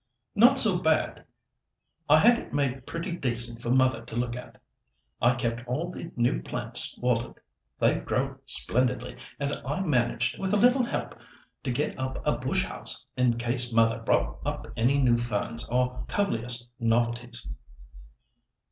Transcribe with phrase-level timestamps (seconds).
[0.33, 1.25] "Not so bad.
[2.09, 4.59] I had it made pretty decent for mother to look at.
[5.21, 10.83] I kept all the new plants watered—they've grown splendidly, and I managed, with a little
[10.83, 11.13] help,
[11.61, 16.03] to get up a 'bush house' in case mother brought up any new ferns, or
[16.07, 17.47] Coleus novelties."